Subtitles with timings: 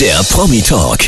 [0.00, 0.98] Der Promi Talk.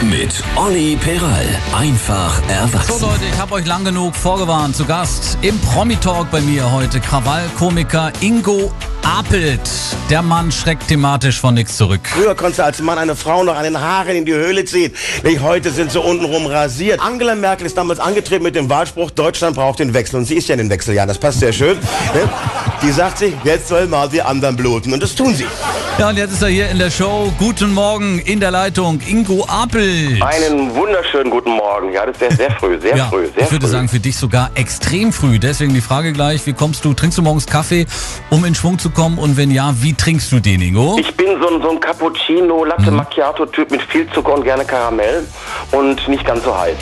[0.00, 1.46] Mit Olli Peral.
[1.76, 2.98] Einfach erwachsen.
[2.98, 4.74] So Leute, ich habe euch lang genug vorgewarnt.
[4.74, 8.72] Zu Gast im Promi-Talk bei mir heute Krawallkomiker Ingo
[9.22, 9.60] Apelt.
[10.08, 12.00] Der Mann schreckt thematisch von nichts zurück.
[12.04, 14.90] Früher konntest du als Mann eine Frau noch an den Haaren in die Höhle ziehen.
[15.22, 16.98] Nicht heute sind sie untenrum rasiert.
[16.98, 20.16] Angela Merkel ist damals angetreten mit dem Wahlspruch, Deutschland braucht den Wechsel.
[20.16, 21.76] Und sie ist ja in den Wechseljahren, das passt sehr schön.
[22.14, 22.28] Ne?
[22.82, 24.94] Die sagt sich, jetzt soll mal die anderen bluten.
[24.94, 25.46] Und das tun sie.
[25.98, 27.30] Ja, und jetzt ist er hier in der Show.
[27.38, 30.22] Guten Morgen in der Leitung, Ingo Apelt.
[30.22, 31.92] Einen wunderschönen guten Morgen.
[31.92, 33.72] Ja, das ist sehr, sehr früh, sehr Ja, früh, sehr ich würde früh.
[33.72, 35.38] sagen, für dich sogar extrem früh.
[35.38, 37.84] Deswegen die Frage gleich, wie kommst du, trinkst du morgens Kaffee,
[38.30, 39.01] um in Schwung zu kommen?
[39.02, 40.96] Und wenn ja, wie trinkst du den, Ingo?
[40.98, 42.96] ich bin so ein, so ein Cappuccino, Latte Mhm.
[42.98, 45.24] Macchiato-Typ mit viel Zucker und gerne Karamell
[45.72, 46.76] und nicht ganz so heiß.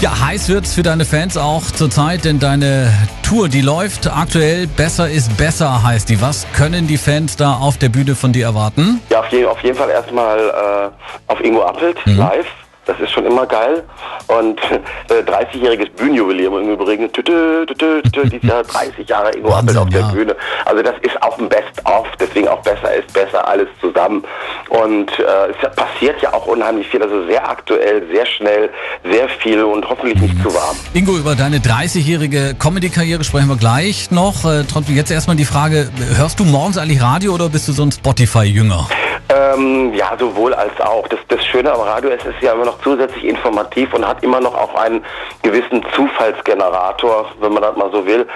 [0.00, 2.92] Ja, heiß wird's für deine Fans auch zurzeit, denn deine
[3.22, 4.66] Tour, die läuft aktuell.
[4.66, 6.20] Besser ist besser, heißt die.
[6.20, 9.00] Was können die Fans da auf der Bühne von dir erwarten?
[9.10, 12.18] Ja, auf, je, auf jeden Fall erstmal äh, auf Ingo Appelt Mhm.
[12.18, 12.46] live.
[12.86, 13.84] Das ist schon immer geil.
[14.26, 14.60] Und
[15.10, 17.12] äh, 30-jähriges Bühnenjubiläum im Übrigen.
[17.12, 20.08] Tütü, tütü, tütü, dieses Jahr 30 Jahre Ingo Appelt auf der ja.
[20.08, 20.36] Bühne.
[20.64, 22.06] Also das ist auf dem Best-of.
[22.18, 24.24] Deswegen auch besser ist besser alles zusammen.
[24.68, 27.02] Und äh, es passiert ja auch unheimlich viel.
[27.02, 28.70] Also sehr aktuell, sehr schnell,
[29.04, 30.76] sehr viel und hoffentlich nicht zu warm.
[30.94, 34.44] Ingo, über deine 30-jährige Comedy-Karriere sprechen wir gleich noch.
[34.44, 37.82] Äh, trotzdem jetzt erstmal die Frage, hörst du morgens eigentlich Radio oder bist du so
[37.82, 38.88] ein Spotify-Jünger?
[39.30, 41.08] Ähm, ja, sowohl als auch.
[41.08, 44.22] Das, das Schöne am Radio ist, es ist ja immer noch zusätzlich informativ und hat
[44.22, 45.02] immer noch auch einen
[45.42, 48.26] gewissen Zufallsgenerator, wenn man das mal so will,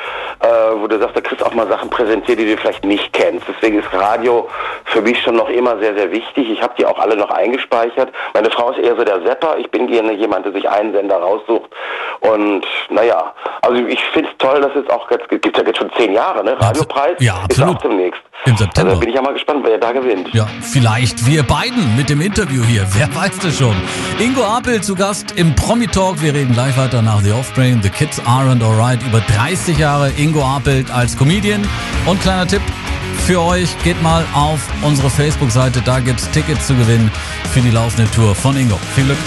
[0.40, 0.46] äh,
[0.80, 3.46] wo du sagst, da kriegst du auch mal Sachen präsentiert, die du vielleicht nicht kennst.
[3.48, 4.48] Deswegen ist Radio
[4.86, 6.48] für mich schon noch immer sehr, sehr wichtig.
[6.50, 8.10] Ich habe die auch alle noch eingespeichert.
[8.32, 9.56] Meine Frau ist eher so der Sepper.
[9.58, 11.70] Ich bin gerne jemand, der sich einen Sender raussucht.
[12.20, 15.90] Und naja, also ich finde es toll, dass es auch jetzt, gibt ja jetzt schon
[15.98, 16.56] zehn Jahre, ne?
[16.58, 17.76] Radiopreis Ja, ist absolut.
[17.76, 18.20] auch demnächst.
[18.44, 18.90] Im September.
[18.90, 20.32] Also bin ich ja mal gespannt, wer da gewinnt.
[20.32, 20.46] Ja,
[20.78, 22.86] vielleicht wir beiden mit dem Interview hier.
[22.92, 23.74] Wer weiß das schon?
[24.20, 26.22] Ingo Apel zu Gast im Promi-Talk.
[26.22, 27.82] Wir reden gleich weiter nach The Offspring.
[27.82, 29.02] The Kids Aren't Alright.
[29.04, 31.66] Über 30 Jahre Ingo Apel als Comedian.
[32.06, 32.62] Und kleiner Tipp
[33.26, 35.82] für euch, geht mal auf unsere Facebook-Seite.
[35.84, 37.10] Da gibt's Tickets zu gewinnen
[37.52, 38.78] für die laufende Tour von Ingo.
[38.94, 39.18] Viel Glück.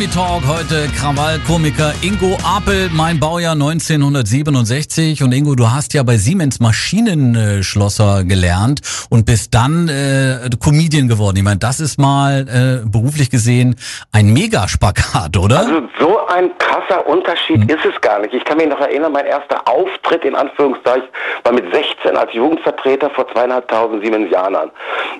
[0.00, 0.10] Dreams.
[0.10, 5.22] Im Promi-Talk heute Krawall-Komiker Ingo Apel, mein Baujahr 1967.
[5.22, 11.36] Und Ingo, du hast ja bei Siemens Maschinenschlosser gelernt und bist dann äh, Comedian geworden.
[11.36, 13.76] Ich meine, das ist mal äh, beruflich gesehen
[14.12, 15.58] ein Megaspagat, oder?
[15.58, 17.68] Also so ein krasser Unterschied Hm.
[17.68, 18.32] ist es gar nicht.
[18.32, 21.08] Ich kann mich noch erinnern, mein erster Auftritt in Anführungszeichen
[21.42, 24.70] war mit 16 als Jugendvertreter vor zweieinhalbtausend Siemensianern.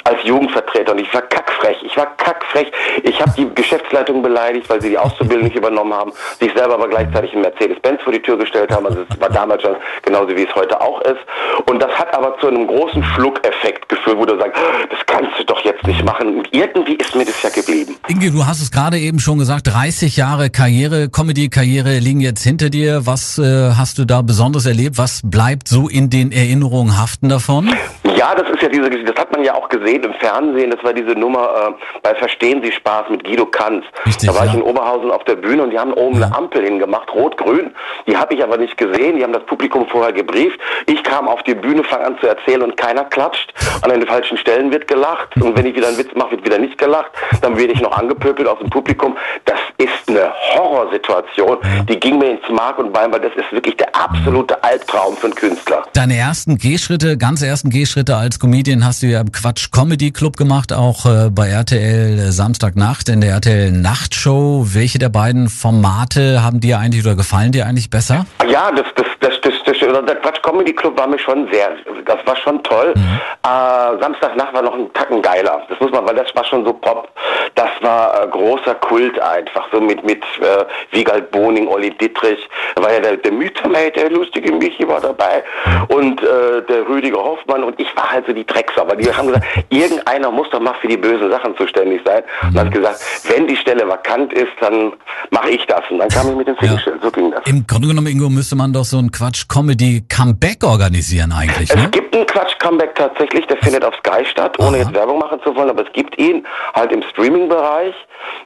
[0.05, 1.83] Als Jugendvertreter und ich war kackfrech.
[1.83, 2.71] Ich war kackfrech.
[3.03, 6.89] Ich habe die Geschäftsleitung beleidigt, weil sie die Auszubildenden nicht übernommen haben, sich selber aber
[6.89, 8.87] gleichzeitig einen Mercedes-Benz vor die Tür gestellt haben.
[8.87, 11.21] Also es war damals schon genauso wie es heute auch ist.
[11.67, 14.61] Und das hat aber zu einem großen Schluckeffekt geführt, wo du sagst,
[14.91, 16.39] das kannst du doch jetzt nicht machen.
[16.39, 17.97] Und irgendwie ist mir das ja geblieben.
[18.09, 22.71] Inge, du hast es gerade eben schon gesagt, 30 Jahre Karriere, Comedy-Karriere liegen jetzt hinter
[22.71, 23.07] dir.
[23.07, 24.99] Was äh, hast du da Besonderes erlebt?
[24.99, 27.71] Was bleibt so in den Erinnerungen haften davon?
[28.17, 30.83] Ja, das ist ja diese Geschichte, das hat man ja auch gesehen im Fernsehen, das
[30.85, 33.85] war diese Nummer äh, bei Verstehen Sie Spaß mit Guido Kanz.
[34.05, 34.60] Richtig, da war ich ja.
[34.61, 37.71] In Oberhausen auf der Bühne und die haben oben eine Ampel hingemacht, rot-grün.
[38.07, 40.59] Die habe ich aber nicht gesehen, die haben das Publikum vorher gebrieft.
[40.87, 43.53] Ich kam auf die Bühne, fange an zu erzählen und keiner klatscht.
[43.83, 46.59] An den falschen Stellen wird gelacht und wenn ich wieder einen Witz mache, wird wieder
[46.59, 47.11] nicht gelacht.
[47.41, 49.17] Dann werde ich noch angepöbelt aus dem Publikum.
[49.45, 53.77] Das ist eine Horrorsituation, die ging mir ins Mark und Bein, weil das ist wirklich
[53.77, 55.85] der absolute Albtraum für einen Künstler.
[55.95, 60.37] Deine ersten Gehschritte, ganz ersten Gehschritte als Comedian hast du ja im Quatsch Comedy Club
[60.37, 64.50] gemacht, auch äh, bei RTL äh, Samstagnacht in der RTL Nachtshow.
[64.59, 68.27] Welche der beiden Formate haben dir eigentlich oder gefallen dir eigentlich besser?
[68.51, 71.71] Ja, das, das, das, das, das der Quatsch Comedy Club war mir schon sehr,
[72.05, 72.95] das war schon toll.
[72.97, 75.63] Äh, Samstagnacht war noch ein Tacken geiler.
[75.69, 77.09] Das muss man, weil das war schon so Pop.
[77.55, 82.49] Das war äh, großer Kult einfach, so mit, mit äh, Wiegald Boning, Olli Dittrich.
[82.75, 85.43] Da war ja der, der Mythermate, der lustige Michi war dabei
[85.89, 88.83] und äh, der Rüdiger Hoffmann und ich war halt so die Drecksau.
[88.83, 92.23] Aber die haben gesagt, irgendeiner muss doch mal für die bösen Sachen zuständig sein.
[92.43, 94.93] Und ich gesagt, wenn die Stelle vakant ist, dann
[95.31, 95.83] mache ich das.
[95.91, 97.01] Und dann kam ich mit dem Fingerstellen.
[97.03, 97.43] So ging das.
[97.47, 101.89] Im Grunde genommen, Ingo, müsste man doch so ein Quatsch Comedy-Comeback organisieren eigentlich, Es ne?
[101.91, 104.85] gibt einen Quatsch-Comeback tatsächlich, der findet auf Sky statt, ohne Aha.
[104.85, 107.95] jetzt Werbung machen zu wollen, aber es gibt ihn halt im Streaming-Bereich.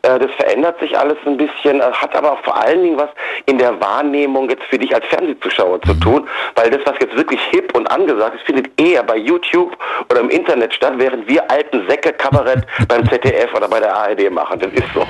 [0.03, 3.11] Äh, Das verändert sich alles ein bisschen, äh, hat aber vor allen Dingen was
[3.47, 5.83] in der Wahrnehmung jetzt für dich als Fernsehzuschauer Mhm.
[5.89, 9.77] zu tun, weil das, was jetzt wirklich hip und angesagt ist, findet eher bei YouTube
[10.11, 14.31] oder im Internet statt, während wir alten Säcke Kabarett beim ZDF oder bei der ARD
[14.33, 14.59] machen.
[14.59, 15.07] Das ist so.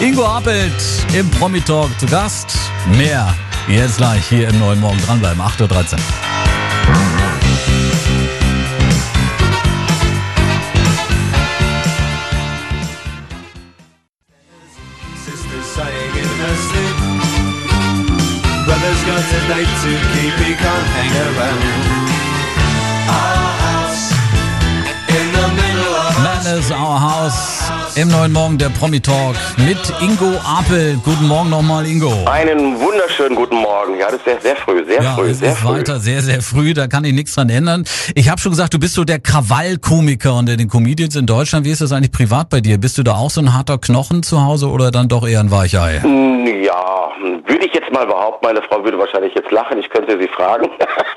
[0.04, 0.72] Ingo Appelt
[1.18, 2.56] im Promi-Talk zu Gast.
[2.96, 3.34] Mehr
[3.76, 5.98] jetzt gleich hier im Neuen Morgen dranbleiben, 8.13 Uhr.
[18.64, 21.62] Brother's got a date to keep, he can't hang around.
[23.08, 24.12] Our house
[25.08, 30.38] in the middle of Man is our house im Neuen Morgen der Promi-Talk mit Ingo
[30.46, 31.00] Apel.
[31.04, 32.12] Guten Morgen nochmal, Ingo.
[32.26, 33.98] Einen wunderschönen guten Morgen.
[33.98, 35.78] Ja, das ist sehr, sehr früh, sehr Ja, früh, es sehr ist früh.
[35.80, 37.84] weiter sehr, sehr früh, da kann ich nichts dran ändern.
[38.14, 41.66] Ich habe schon gesagt, du bist so der Krawallkomiker unter den Comedians in Deutschland.
[41.66, 42.78] Wie ist das eigentlich privat bei dir?
[42.78, 45.50] Bist du da auch so ein harter Knochen zu Hause oder dann doch eher ein
[45.50, 45.98] Weichei?
[46.00, 47.10] Hm, Ja,
[47.46, 50.68] würde ich jetzt mal behaupten, meine Frau würde wahrscheinlich jetzt lachen, ich könnte sie fragen.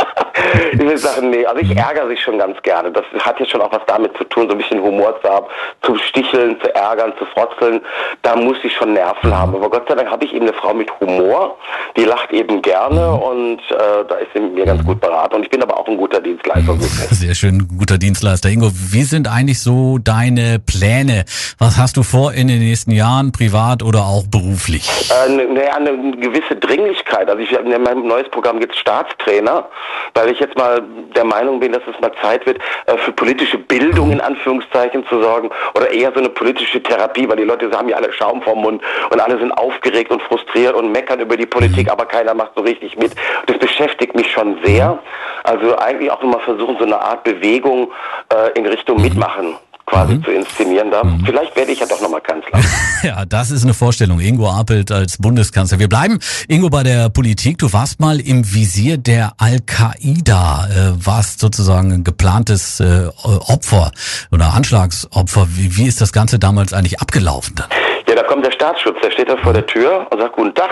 [0.73, 2.91] ich würde sagen, nee, also ich ärgere sich schon ganz gerne.
[2.91, 5.45] Das hat jetzt schon auch was damit zu tun, so ein bisschen Humor zu haben,
[5.83, 7.81] zu sticheln, zu ärgern, zu frotzeln.
[8.21, 9.55] Da muss ich schon Nerven haben.
[9.55, 11.57] Aber Gott sei Dank habe ich eben eine Frau mit Humor,
[11.97, 15.35] die lacht eben gerne und äh, da ist sie mir ganz gut beraten.
[15.35, 16.75] Und ich bin aber auch ein guter Dienstleister.
[16.79, 18.49] Sehr schön, guter Dienstleister.
[18.49, 21.25] Ingo, wie sind eigentlich so deine Pläne?
[21.57, 24.89] Was hast du vor in den nächsten Jahren, privat oder auch beruflich?
[25.09, 27.29] Äh, ne, ne, eine gewisse Dringlichkeit.
[27.29, 29.67] Also ich in meinem neues Programm gibt Staatstrainer,
[30.13, 30.81] weil ich jetzt mal
[31.15, 35.21] der Meinung bin, dass es mal Zeit wird, äh, für politische Bildung in Anführungszeichen zu
[35.21, 38.61] sorgen oder eher so eine politische Therapie, weil die Leute haben ja alle Schaum vom
[38.61, 42.51] Mund und alle sind aufgeregt und frustriert und meckern über die Politik, aber keiner macht
[42.55, 43.13] so richtig mit.
[43.47, 44.99] Das beschäftigt mich schon sehr.
[45.43, 47.91] Also eigentlich auch immer versuchen, so eine Art Bewegung
[48.33, 49.55] äh, in Richtung Mitmachen
[49.91, 50.89] quasi zu inszenieren.
[50.89, 52.59] Da vielleicht werde ich ja doch nochmal Kanzler.
[53.03, 54.19] Ja, das ist eine Vorstellung.
[54.19, 55.79] Ingo Apelt als Bundeskanzler.
[55.79, 57.57] Wir bleiben, Ingo, bei der Politik.
[57.57, 63.91] Du warst mal im Visier der Al-Qaida, äh, warst sozusagen ein geplantes äh, Opfer
[64.31, 65.47] oder Anschlagsopfer.
[65.55, 67.69] Wie, wie ist das Ganze damals eigentlich abgelaufen dann?
[68.07, 70.69] Ja, da kommt der Staatsschutz, der steht da vor der Tür und sagt, guten Tag,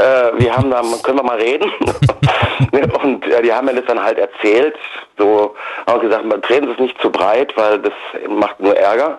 [0.00, 1.70] äh, wir haben da, können wir mal reden?
[3.02, 4.76] und äh, die haben mir das dann halt erzählt,
[5.18, 5.54] so,
[5.86, 7.92] haben gesagt, man drehen Sie es nicht zu breit, weil das
[8.28, 9.18] macht nur Ärger.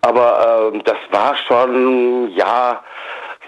[0.00, 2.82] Aber äh, das war schon, ja,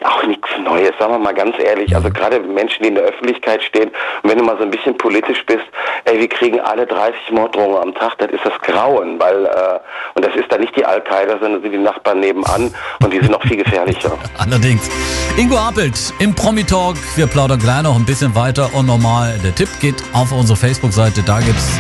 [0.05, 1.95] auch nichts Neues, sagen wir mal ganz ehrlich.
[1.95, 3.91] Also gerade Menschen, die in der Öffentlichkeit stehen,
[4.23, 5.65] und wenn du mal so ein bisschen politisch bist,
[6.05, 9.79] ey, wir kriegen alle 30 Morddrohungen am Tag, das ist das Grauen, weil, äh,
[10.15, 13.31] und das ist dann nicht die Al-Qaida, sondern sind die Nachbarn nebenan und die sind
[13.31, 14.13] noch viel gefährlicher.
[14.39, 14.89] Allerdings.
[15.37, 16.97] Ingo Apelt im Promi-Talk.
[17.17, 19.39] Wir plaudern gleich noch ein bisschen weiter und nochmal.
[19.45, 21.23] Der Tipp geht auf unsere Facebook-Seite.
[21.23, 21.79] Da gibt's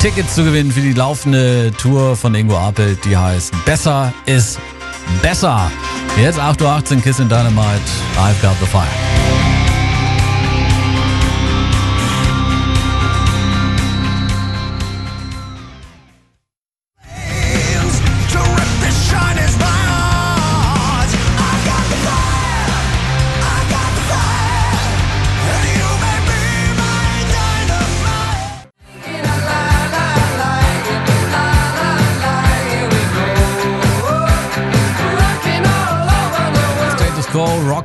[0.00, 3.04] Tickets zu gewinnen für die laufende Tour von Ingo Apelt.
[3.04, 4.60] Die heißt Besser ist
[5.22, 5.70] besser.
[6.20, 7.80] Jetzt 8.18 Uhr Kiss in Dynamite.
[8.16, 9.17] I've got the fire.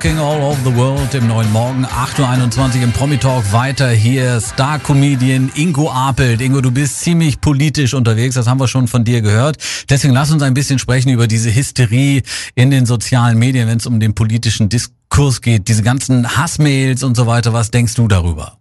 [0.04, 3.54] Rocking All Over the World im neuen Morgen, 8.21 Uhr im Promi-Talk.
[3.54, 6.42] Weiter hier Star-Comedian Ingo Apelt.
[6.42, 9.56] Ingo, du bist ziemlich politisch unterwegs, das haben wir schon von dir gehört.
[9.90, 12.22] Deswegen lass uns ein bisschen sprechen über diese Hysterie
[12.54, 15.70] in den sozialen Medien, wenn es um den politischen Diskurs geht.
[15.70, 17.54] Diese ganzen Hassmails und so weiter.
[17.54, 18.58] Was denkst du darüber?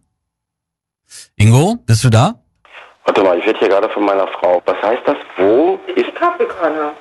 [1.34, 2.36] Ingo, bist du da?
[3.04, 4.62] Warte mal, ich werde hier gerade von meiner Frau.
[4.64, 5.16] Was heißt das?
[5.36, 6.92] Wo ist, Kaffeekanne.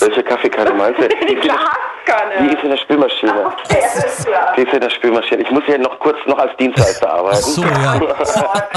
[0.00, 1.08] welche Kaffeekanne meinst du?
[1.08, 1.56] Die Die ist in der-
[2.04, 2.48] Glaskanne.
[2.48, 3.32] Die ist in der Spülmaschine.
[3.32, 4.52] Okay, alles klar.
[4.56, 5.42] Die ist in der Spülmaschine.
[5.42, 7.36] Ich muss hier noch kurz noch als Dienstleister arbeiten.
[7.38, 8.00] Ach so, ja.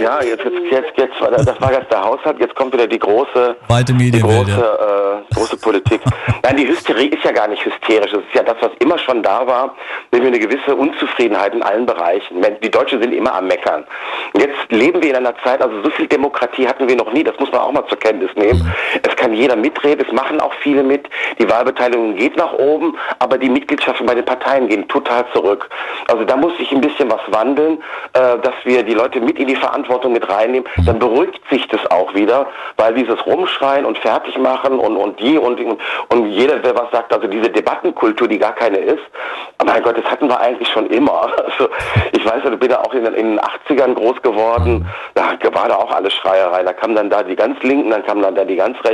[0.00, 2.98] Ja, jetzt, jetzt, jetzt, jetzt, war- das war jetzt der Haushalt, jetzt kommt wieder die
[2.98, 6.00] große, Weite die große, äh, große Politik.
[6.42, 8.10] Nein, die Hysterie ist ja gar nicht hysterisch.
[8.10, 9.74] Das ist ja das, was immer schon da war,
[10.10, 12.42] nämlich eine gewisse Unzufriedenheit in allen Bereichen.
[12.62, 13.84] Die Deutschen sind immer am Meckern.
[14.32, 17.38] Jetzt leben wir in einer Zeit, also so viel Demokratie hatten wir noch nie, das
[17.38, 18.72] muss man auch mal zur Kenntnis nehmen.
[19.06, 21.08] Es kann jeder mitreden, es machen auch viele mit.
[21.38, 25.68] Die Wahlbeteiligung geht nach oben, aber die Mitgliedschaften bei den Parteien gehen total zurück.
[26.08, 27.82] Also da muss sich ein bisschen was wandeln,
[28.14, 30.68] äh, dass wir die Leute mit in die Verantwortung mit reinnehmen.
[30.86, 35.80] Dann beruhigt sich das auch wieder, weil dieses Rumschreien und Fertigmachen und, und Ideologie und,
[36.08, 39.02] und, jeder, der was sagt, also diese Debattenkultur, die gar keine ist,
[39.64, 41.30] mein Gott, das hatten wir eigentlich schon immer.
[41.60, 41.68] Also
[42.12, 45.68] ich weiß ich bin ja auch in, den- in den 80ern groß geworden, da war
[45.68, 46.62] da auch alles Schreierei.
[46.62, 48.89] Da kamen dann da die ganz Linken, dann kamen dann da die ganz Rechten.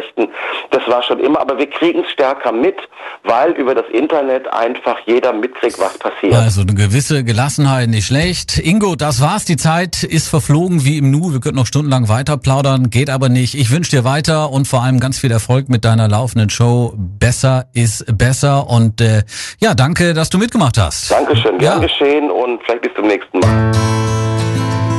[0.70, 2.76] Das war schon immer, aber wir kriegen es stärker mit,
[3.24, 6.34] weil über das Internet einfach jeder mitkriegt, was passiert.
[6.34, 8.58] Also eine gewisse Gelassenheit, nicht schlecht.
[8.58, 9.44] Ingo, das war's.
[9.44, 11.32] Die Zeit ist verflogen wie im Nu.
[11.32, 13.54] Wir könnten noch stundenlang weiter plaudern, geht aber nicht.
[13.54, 16.92] Ich wünsche dir weiter und vor allem ganz viel Erfolg mit deiner laufenden Show.
[16.96, 18.68] Besser ist besser.
[18.68, 19.22] Und äh,
[19.60, 21.10] ja, danke, dass du mitgemacht hast.
[21.10, 21.86] Dankeschön, gern Ja.
[21.86, 23.72] geschehen und vielleicht bis zum nächsten Mal.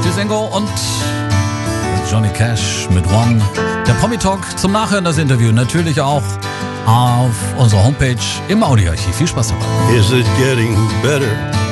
[0.03, 0.69] Tschüss, Ingo und
[2.17, 3.39] Johnny Cash mit One.
[3.86, 6.24] Der Promi Talk zum Nachhören das Interview natürlich auch
[6.88, 8.15] auf unserer Homepage
[8.47, 9.15] im Audioarchiv.
[9.15, 9.95] Viel Spaß dabei.
[9.95, 11.66] Is it getting better?